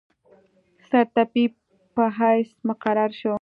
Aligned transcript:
سرطبیب 0.89 1.51
په 1.95 2.03
حیث 2.17 2.49
مقرر 2.69 3.09
شو. 3.19 3.29